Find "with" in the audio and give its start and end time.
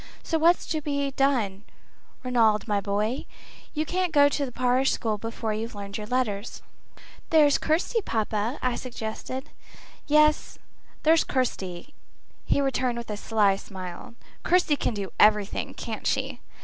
12.97-13.11